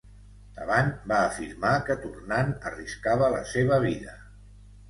[0.53, 4.19] Thabane va afirmar que, tornant, arriscava la seva vida.